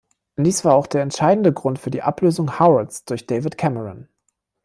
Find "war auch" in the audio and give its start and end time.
0.65-0.87